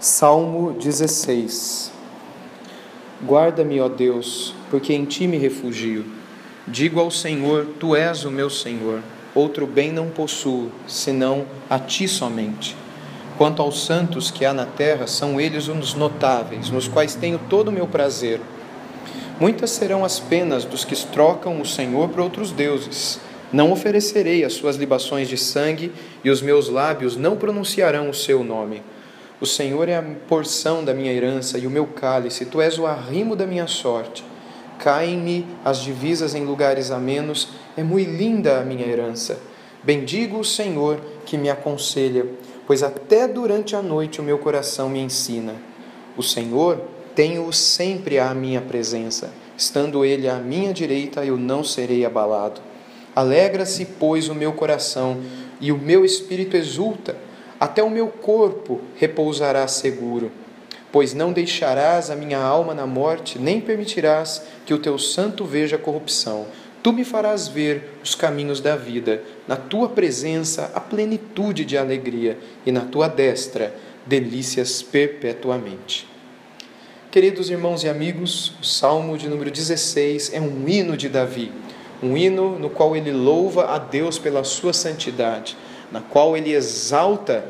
Salmo 0.00 0.72
16 0.72 1.92
Guarda-me, 3.22 3.82
ó 3.82 3.86
Deus, 3.86 4.54
porque 4.70 4.94
em 4.94 5.04
ti 5.04 5.26
me 5.26 5.36
refugio. 5.36 6.06
Digo 6.66 6.98
ao 6.98 7.10
Senhor: 7.10 7.66
Tu 7.78 7.94
és 7.94 8.24
o 8.24 8.30
meu 8.30 8.48
Senhor. 8.48 9.02
Outro 9.34 9.66
bem 9.66 9.92
não 9.92 10.08
possuo, 10.08 10.72
senão 10.88 11.44
a 11.68 11.78
ti 11.78 12.08
somente. 12.08 12.74
Quanto 13.36 13.60
aos 13.60 13.84
santos 13.84 14.30
que 14.30 14.46
há 14.46 14.54
na 14.54 14.64
terra, 14.64 15.06
são 15.06 15.38
eles 15.38 15.68
os 15.68 15.92
notáveis, 15.92 16.70
nos 16.70 16.88
quais 16.88 17.14
tenho 17.14 17.38
todo 17.50 17.68
o 17.68 17.72
meu 17.72 17.86
prazer. 17.86 18.40
Muitas 19.38 19.68
serão 19.68 20.02
as 20.02 20.18
penas 20.18 20.64
dos 20.64 20.82
que 20.82 20.96
trocam 21.08 21.60
o 21.60 21.66
Senhor 21.66 22.08
por 22.08 22.20
outros 22.20 22.52
deuses. 22.52 23.20
Não 23.52 23.70
oferecerei 23.70 24.46
as 24.46 24.54
suas 24.54 24.76
libações 24.76 25.28
de 25.28 25.36
sangue, 25.36 25.92
e 26.24 26.30
os 26.30 26.40
meus 26.40 26.70
lábios 26.70 27.18
não 27.18 27.36
pronunciarão 27.36 28.08
o 28.08 28.14
seu 28.14 28.42
nome. 28.42 28.82
O 29.40 29.46
Senhor 29.46 29.88
é 29.88 29.96
a 29.96 30.02
porção 30.28 30.84
da 30.84 30.92
minha 30.92 31.10
herança 31.10 31.56
e 31.56 31.66
o 31.66 31.70
meu 31.70 31.86
cálice, 31.86 32.44
tu 32.44 32.60
és 32.60 32.78
o 32.78 32.86
arrimo 32.86 33.34
da 33.34 33.46
minha 33.46 33.66
sorte. 33.66 34.22
Caem-me 34.78 35.46
as 35.64 35.78
divisas 35.78 36.34
em 36.34 36.44
lugares 36.44 36.90
amenos, 36.90 37.48
é 37.74 37.82
muito 37.82 38.10
linda 38.10 38.60
a 38.60 38.64
minha 38.64 38.86
herança. 38.86 39.38
Bendigo 39.82 40.38
o 40.38 40.44
Senhor 40.44 41.00
que 41.24 41.38
me 41.38 41.48
aconselha, 41.48 42.26
pois 42.66 42.82
até 42.82 43.26
durante 43.26 43.74
a 43.74 43.80
noite 43.80 44.20
o 44.20 44.22
meu 44.22 44.36
coração 44.36 44.90
me 44.90 45.00
ensina. 45.00 45.54
O 46.18 46.22
Senhor 46.22 46.78
tenho-o 47.14 47.50
sempre 47.50 48.18
à 48.18 48.34
minha 48.34 48.60
presença, 48.60 49.32
estando 49.56 50.04
ele 50.04 50.28
à 50.28 50.36
minha 50.36 50.70
direita, 50.70 51.24
eu 51.24 51.38
não 51.38 51.64
serei 51.64 52.04
abalado. 52.04 52.60
Alegra-se, 53.16 53.86
pois, 53.98 54.28
o 54.28 54.34
meu 54.34 54.52
coração, 54.52 55.18
e 55.58 55.72
o 55.72 55.78
meu 55.78 56.04
espírito 56.04 56.58
exulta 56.58 57.16
até 57.60 57.82
o 57.82 57.90
meu 57.90 58.08
corpo 58.08 58.80
repousará 58.96 59.68
seguro, 59.68 60.32
pois 60.90 61.12
não 61.12 61.30
deixarás 61.30 62.10
a 62.10 62.16
minha 62.16 62.38
alma 62.38 62.72
na 62.72 62.86
morte, 62.86 63.38
nem 63.38 63.60
permitirás 63.60 64.42
que 64.64 64.72
o 64.72 64.78
teu 64.78 64.98
santo 64.98 65.44
veja 65.44 65.76
corrupção. 65.76 66.46
Tu 66.82 66.90
me 66.90 67.04
farás 67.04 67.46
ver 67.46 67.98
os 68.02 68.14
caminhos 68.14 68.62
da 68.62 68.74
vida, 68.74 69.22
na 69.46 69.56
tua 69.56 69.90
presença 69.90 70.72
a 70.74 70.80
plenitude 70.80 71.66
de 71.66 71.76
alegria, 71.76 72.38
e 72.64 72.72
na 72.72 72.80
tua 72.80 73.08
destra 73.08 73.74
delícias 74.06 74.82
perpetuamente. 74.82 76.08
Queridos 77.10 77.50
irmãos 77.50 77.84
e 77.84 77.90
amigos, 77.90 78.54
o 78.62 78.64
Salmo 78.64 79.18
de 79.18 79.28
número 79.28 79.50
16 79.50 80.32
é 80.32 80.40
um 80.40 80.66
hino 80.66 80.96
de 80.96 81.10
Davi, 81.10 81.52
um 82.02 82.16
hino 82.16 82.58
no 82.58 82.70
qual 82.70 82.96
ele 82.96 83.12
louva 83.12 83.74
a 83.74 83.76
Deus 83.76 84.18
pela 84.18 84.42
sua 84.44 84.72
santidade 84.72 85.54
na 85.90 86.00
qual 86.00 86.36
ele 86.36 86.52
exalta 86.52 87.44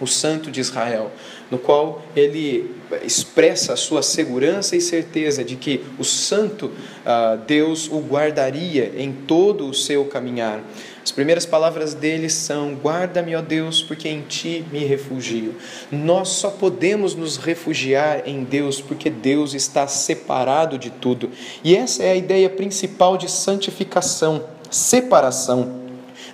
o 0.00 0.06
Santo 0.06 0.50
de 0.50 0.60
Israel, 0.60 1.10
no 1.50 1.58
qual 1.58 2.02
ele 2.16 2.74
expressa 3.04 3.74
a 3.74 3.76
sua 3.76 4.02
segurança 4.02 4.74
e 4.74 4.80
certeza 4.80 5.44
de 5.44 5.56
que 5.56 5.84
o 5.98 6.04
Santo 6.04 6.66
uh, 6.66 7.36
Deus 7.46 7.88
o 7.88 8.00
guardaria 8.00 8.92
em 8.96 9.12
todo 9.12 9.68
o 9.68 9.74
seu 9.74 10.04
caminhar. 10.06 10.62
As 11.02 11.10
primeiras 11.10 11.46
palavras 11.46 11.94
dele 11.94 12.28
são: 12.28 12.74
Guarda-me, 12.74 13.34
ó 13.34 13.42
Deus, 13.42 13.82
porque 13.82 14.08
em 14.08 14.22
ti 14.22 14.64
me 14.70 14.84
refugio. 14.84 15.54
Nós 15.90 16.28
só 16.28 16.50
podemos 16.50 17.14
nos 17.14 17.36
refugiar 17.36 18.22
em 18.26 18.44
Deus 18.44 18.80
porque 18.80 19.10
Deus 19.10 19.54
está 19.54 19.86
separado 19.86 20.78
de 20.78 20.90
tudo. 20.90 21.30
E 21.64 21.74
essa 21.74 22.02
é 22.02 22.12
a 22.12 22.16
ideia 22.16 22.48
principal 22.48 23.16
de 23.16 23.30
santificação, 23.30 24.44
separação. 24.70 25.79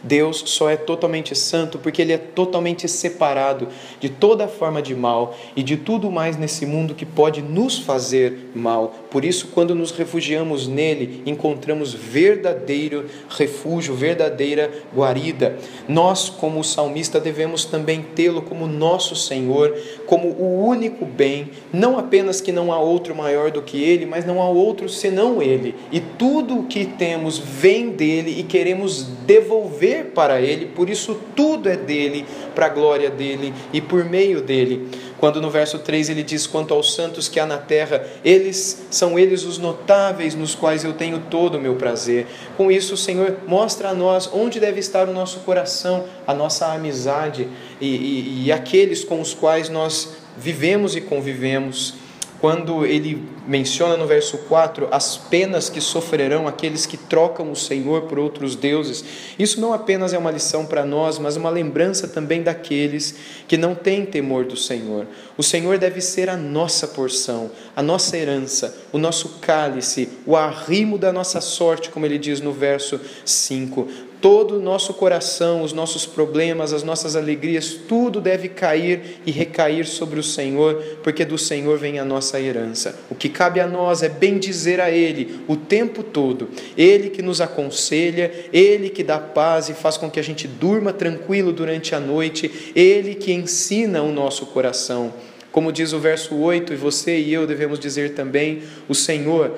Deus 0.02 0.42
só 0.46 0.68
é 0.70 0.76
totalmente 0.76 1.34
santo 1.34 1.78
porque 1.78 2.02
Ele 2.02 2.12
é 2.12 2.18
totalmente 2.18 2.88
separado 2.88 3.68
de 4.00 4.08
toda 4.08 4.48
forma 4.48 4.82
de 4.82 4.94
mal 4.94 5.36
e 5.54 5.62
de 5.62 5.76
tudo 5.76 6.10
mais 6.10 6.36
nesse 6.36 6.66
mundo 6.66 6.94
que 6.94 7.06
pode 7.06 7.42
nos 7.42 7.78
fazer 7.78 8.50
mal. 8.54 8.94
Por 9.10 9.24
isso, 9.24 9.48
quando 9.48 9.74
nos 9.74 9.90
refugiamos 9.90 10.66
nele, 10.66 11.22
encontramos 11.26 11.92
verdadeiro 11.92 13.06
refúgio, 13.28 13.94
verdadeira 13.94 14.70
guarida. 14.94 15.56
Nós, 15.88 16.28
como 16.28 16.60
o 16.60 16.64
salmista, 16.64 17.20
devemos 17.20 17.64
também 17.64 18.04
tê-lo 18.14 18.42
como 18.42 18.66
nosso 18.66 19.16
Senhor, 19.16 19.76
como 20.06 20.28
o 20.28 20.64
único 20.66 21.04
bem, 21.04 21.50
não 21.72 21.98
apenas 21.98 22.40
que 22.40 22.52
não 22.52 22.72
há 22.72 22.78
outro 22.78 23.14
maior 23.14 23.50
do 23.50 23.62
que 23.62 23.82
Ele, 23.82 24.06
mas 24.06 24.24
não 24.24 24.40
há 24.40 24.48
outro 24.48 24.88
senão 24.88 25.42
Ele. 25.42 25.74
E 25.90 26.00
tudo 26.00 26.60
o 26.60 26.64
que 26.64 26.84
temos 26.84 27.38
vem 27.38 27.90
dele 27.90 28.38
e 28.38 28.42
queremos 28.42 29.04
devolver 29.26 29.95
para 30.04 30.40
Ele, 30.40 30.66
por 30.66 30.88
isso 30.88 31.20
tudo 31.34 31.68
é 31.68 31.76
dele, 31.76 32.24
para 32.54 32.66
a 32.66 32.68
glória 32.68 33.10
dele 33.10 33.52
e 33.72 33.80
por 33.80 34.04
meio 34.04 34.40
dele. 34.40 34.88
Quando 35.18 35.40
no 35.40 35.50
verso 35.50 35.78
3 35.78 36.10
ele 36.10 36.22
diz: 36.22 36.46
Quanto 36.46 36.74
aos 36.74 36.94
santos 36.94 37.28
que 37.28 37.40
há 37.40 37.46
na 37.46 37.58
terra, 37.58 38.04
eles 38.24 38.86
são 38.90 39.18
eles 39.18 39.44
os 39.44 39.58
notáveis 39.58 40.34
nos 40.34 40.54
quais 40.54 40.84
eu 40.84 40.92
tenho 40.92 41.22
todo 41.30 41.56
o 41.56 41.60
meu 41.60 41.76
prazer. 41.76 42.26
Com 42.56 42.70
isso, 42.70 42.94
o 42.94 42.96
Senhor 42.98 43.38
mostra 43.46 43.90
a 43.90 43.94
nós 43.94 44.28
onde 44.32 44.60
deve 44.60 44.80
estar 44.80 45.08
o 45.08 45.12
nosso 45.12 45.40
coração, 45.40 46.04
a 46.26 46.34
nossa 46.34 46.66
amizade 46.72 47.48
e, 47.80 47.86
e, 47.86 48.44
e 48.46 48.52
aqueles 48.52 49.04
com 49.04 49.20
os 49.20 49.32
quais 49.32 49.68
nós 49.68 50.16
vivemos 50.36 50.94
e 50.94 51.00
convivemos 51.00 51.94
quando 52.40 52.84
ele 52.84 53.26
menciona 53.46 53.96
no 53.96 54.06
verso 54.06 54.38
4 54.38 54.88
as 54.90 55.16
penas 55.16 55.68
que 55.68 55.80
sofrerão 55.80 56.46
aqueles 56.46 56.84
que 56.84 56.96
trocam 56.96 57.50
o 57.50 57.56
Senhor 57.56 58.02
por 58.02 58.18
outros 58.18 58.54
deuses, 58.54 59.04
isso 59.38 59.60
não 59.60 59.72
apenas 59.72 60.12
é 60.12 60.18
uma 60.18 60.30
lição 60.30 60.66
para 60.66 60.84
nós, 60.84 61.18
mas 61.18 61.36
uma 61.36 61.50
lembrança 61.50 62.06
também 62.06 62.42
daqueles 62.42 63.14
que 63.48 63.56
não 63.56 63.74
têm 63.74 64.04
temor 64.04 64.44
do 64.44 64.56
Senhor. 64.56 65.06
O 65.36 65.42
Senhor 65.42 65.78
deve 65.78 66.00
ser 66.00 66.28
a 66.28 66.36
nossa 66.36 66.86
porção, 66.88 67.50
a 67.74 67.82
nossa 67.82 68.16
herança, 68.16 68.76
o 68.92 68.98
nosso 68.98 69.38
cálice, 69.40 70.08
o 70.26 70.36
arrimo 70.36 70.98
da 70.98 71.12
nossa 71.12 71.40
sorte, 71.40 71.90
como 71.90 72.06
ele 72.06 72.18
diz 72.18 72.40
no 72.40 72.52
verso 72.52 73.00
5 73.24 73.88
todo 74.26 74.56
o 74.56 74.60
nosso 74.60 74.92
coração, 74.92 75.62
os 75.62 75.72
nossos 75.72 76.04
problemas, 76.04 76.72
as 76.72 76.82
nossas 76.82 77.14
alegrias, 77.14 77.78
tudo 77.86 78.20
deve 78.20 78.48
cair 78.48 79.20
e 79.24 79.30
recair 79.30 79.86
sobre 79.86 80.18
o 80.18 80.22
Senhor, 80.22 80.82
porque 81.00 81.24
do 81.24 81.38
Senhor 81.38 81.78
vem 81.78 82.00
a 82.00 82.04
nossa 82.04 82.40
herança. 82.40 82.98
O 83.08 83.14
que 83.14 83.28
cabe 83.28 83.60
a 83.60 83.68
nós 83.68 84.02
é 84.02 84.08
bem 84.08 84.36
dizer 84.36 84.80
a 84.80 84.90
Ele 84.90 85.42
o 85.46 85.54
tempo 85.54 86.02
todo, 86.02 86.48
Ele 86.76 87.08
que 87.08 87.22
nos 87.22 87.40
aconselha, 87.40 88.32
Ele 88.52 88.90
que 88.90 89.04
dá 89.04 89.16
paz 89.16 89.68
e 89.68 89.74
faz 89.74 89.96
com 89.96 90.10
que 90.10 90.18
a 90.18 90.24
gente 90.24 90.48
durma 90.48 90.92
tranquilo 90.92 91.52
durante 91.52 91.94
a 91.94 92.00
noite, 92.00 92.72
Ele 92.74 93.14
que 93.14 93.32
ensina 93.32 94.02
o 94.02 94.10
nosso 94.10 94.46
coração. 94.46 95.14
Como 95.52 95.70
diz 95.70 95.92
o 95.92 96.00
verso 96.00 96.34
8, 96.34 96.72
e 96.72 96.76
você 96.76 97.16
e 97.16 97.32
eu 97.32 97.46
devemos 97.46 97.78
dizer 97.78 98.14
também: 98.14 98.64
o 98.88 98.94
Senhor 98.94 99.56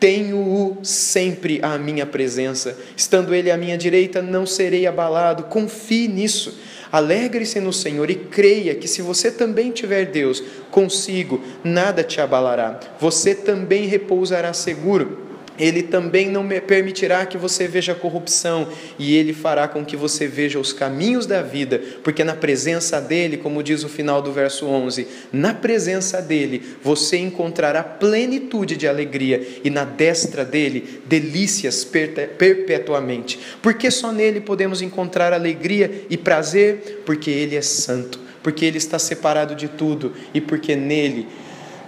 tenho-o 0.00 0.78
sempre 0.82 1.60
à 1.62 1.76
minha 1.76 2.06
presença. 2.06 2.76
Estando 2.96 3.34
ele 3.34 3.50
à 3.50 3.56
minha 3.56 3.76
direita, 3.76 4.22
não 4.22 4.46
serei 4.46 4.86
abalado. 4.86 5.44
Confie 5.44 6.08
nisso. 6.08 6.58
Alegre-se 6.90 7.60
no 7.60 7.72
Senhor 7.72 8.10
e 8.10 8.16
creia 8.16 8.74
que 8.74 8.88
se 8.88 9.02
você 9.02 9.30
também 9.30 9.70
tiver 9.70 10.06
Deus 10.06 10.42
consigo, 10.70 11.40
nada 11.62 12.02
te 12.02 12.20
abalará. 12.20 12.80
Você 12.98 13.34
também 13.34 13.86
repousará 13.86 14.52
seguro 14.52 15.29
ele 15.60 15.82
também 15.82 16.28
não 16.30 16.48
permitirá 16.48 17.24
que 17.26 17.38
você 17.38 17.68
veja 17.68 17.94
corrupção, 17.94 18.66
e 18.98 19.14
ele 19.14 19.32
fará 19.32 19.68
com 19.68 19.84
que 19.84 19.96
você 19.96 20.26
veja 20.26 20.58
os 20.58 20.72
caminhos 20.72 21.26
da 21.26 21.42
vida, 21.42 21.80
porque 22.02 22.24
na 22.24 22.34
presença 22.34 23.00
dele, 23.00 23.36
como 23.36 23.62
diz 23.62 23.84
o 23.84 23.88
final 23.88 24.22
do 24.22 24.32
verso 24.32 24.66
11, 24.66 25.06
na 25.32 25.52
presença 25.52 26.22
dele 26.22 26.62
você 26.82 27.18
encontrará 27.18 27.84
plenitude 27.84 28.76
de 28.76 28.88
alegria, 28.88 29.46
e 29.62 29.70
na 29.70 29.84
destra 29.84 30.44
dele 30.44 31.00
delícias 31.06 31.84
perpetuamente. 31.84 33.38
Porque 33.62 33.90
só 33.90 34.10
nele 34.10 34.40
podemos 34.40 34.80
encontrar 34.80 35.32
alegria 35.32 36.06
e 36.08 36.16
prazer? 36.16 37.02
Porque 37.04 37.30
ele 37.30 37.56
é 37.56 37.62
santo, 37.62 38.18
porque 38.42 38.64
ele 38.64 38.78
está 38.78 38.98
separado 38.98 39.54
de 39.54 39.68
tudo, 39.68 40.14
e 40.32 40.40
porque 40.40 40.74
nele 40.74 41.28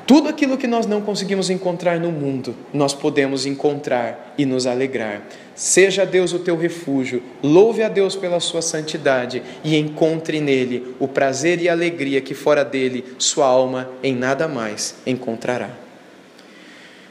tudo 0.06 0.28
aquilo 0.28 0.58
que 0.58 0.66
nós 0.66 0.86
não 0.86 1.00
conseguimos 1.00 1.48
encontrar 1.48 2.00
no 2.00 2.10
mundo, 2.10 2.54
nós 2.72 2.92
podemos 2.92 3.46
encontrar 3.46 4.34
e 4.36 4.44
nos 4.44 4.66
alegrar. 4.66 5.22
Seja 5.54 6.04
Deus 6.04 6.32
o 6.32 6.40
teu 6.40 6.56
refúgio, 6.56 7.22
louve 7.42 7.82
a 7.82 7.88
Deus 7.88 8.16
pela 8.16 8.40
sua 8.40 8.62
santidade 8.62 9.42
e 9.62 9.76
encontre 9.76 10.40
nele 10.40 10.94
o 10.98 11.06
prazer 11.06 11.60
e 11.60 11.68
a 11.68 11.72
alegria 11.72 12.20
que 12.20 12.34
fora 12.34 12.64
dele 12.64 13.04
sua 13.18 13.46
alma 13.46 13.90
em 14.02 14.14
nada 14.14 14.48
mais 14.48 14.96
encontrará. 15.06 15.70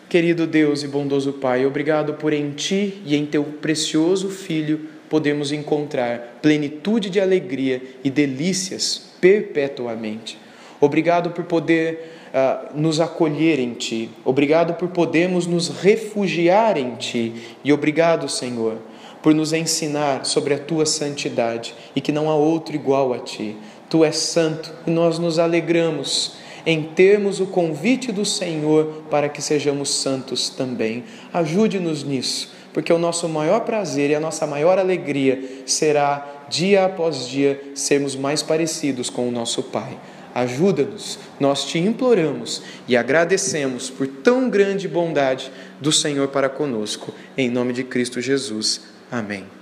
Querido 0.09 0.45
Deus 0.45 0.83
e 0.83 0.87
bondoso 0.87 1.33
Pai, 1.33 1.65
obrigado 1.65 2.15
por 2.15 2.33
em 2.33 2.51
ti 2.51 3.01
e 3.05 3.15
em 3.15 3.25
teu 3.25 3.43
precioso 3.43 4.29
Filho 4.29 4.81
podemos 5.07 5.51
encontrar 5.51 6.39
plenitude 6.41 7.09
de 7.09 7.19
alegria 7.19 7.81
e 8.03 8.09
delícias 8.09 9.11
perpetuamente. 9.21 10.37
Obrigado 10.81 11.29
por 11.29 11.45
poder 11.45 12.10
uh, 12.33 12.79
nos 12.79 12.99
acolher 12.99 13.59
em 13.59 13.73
Ti. 13.73 14.09
Obrigado 14.25 14.73
por 14.73 14.89
podermos 14.89 15.45
nos 15.45 15.69
refugiar 15.69 16.77
em 16.77 16.95
Ti. 16.95 17.33
E 17.63 17.71
obrigado, 17.71 18.27
Senhor, 18.27 18.77
por 19.21 19.33
nos 19.33 19.53
ensinar 19.53 20.25
sobre 20.25 20.53
a 20.53 20.59
Tua 20.59 20.85
santidade 20.85 21.75
e 21.95 22.01
que 22.01 22.11
não 22.11 22.29
há 22.29 22.35
outro 22.35 22.75
igual 22.75 23.13
a 23.13 23.19
Ti. 23.19 23.55
Tu 23.89 24.05
és 24.05 24.15
santo 24.15 24.73
e 24.87 24.91
nós 24.91 25.19
nos 25.19 25.37
alegramos 25.37 26.35
em 26.65 26.83
termos 26.83 27.39
o 27.39 27.47
convite 27.47 28.11
do 28.11 28.23
Senhor 28.23 29.03
para 29.09 29.27
que 29.27 29.41
sejamos 29.41 29.89
santos 29.89 30.49
também. 30.49 31.03
Ajude-nos 31.33 32.03
nisso, 32.03 32.51
porque 32.73 32.93
o 32.93 32.99
nosso 32.99 33.27
maior 33.27 33.61
prazer 33.61 34.11
e 34.11 34.15
a 34.15 34.19
nossa 34.19 34.45
maior 34.45 34.77
alegria 34.77 35.63
será, 35.65 36.45
dia 36.49 36.85
após 36.85 37.27
dia, 37.27 37.59
sermos 37.75 38.15
mais 38.15 38.41
parecidos 38.41 39.09
com 39.09 39.27
o 39.27 39.31
nosso 39.31 39.63
Pai. 39.63 39.97
Ajuda-nos, 40.33 41.19
nós 41.39 41.65
te 41.65 41.79
imploramos 41.79 42.61
e 42.87 42.95
agradecemos 42.95 43.89
por 43.89 44.07
tão 44.07 44.49
grande 44.49 44.87
bondade 44.87 45.51
do 45.79 45.91
Senhor 45.91 46.29
para 46.29 46.49
conosco. 46.49 47.13
Em 47.37 47.49
nome 47.49 47.73
de 47.73 47.83
Cristo 47.83 48.21
Jesus. 48.21 48.81
Amém. 49.11 49.60